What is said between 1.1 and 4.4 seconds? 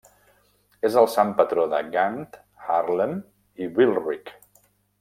sant patró de Gant, Haarlem i Wilrijk.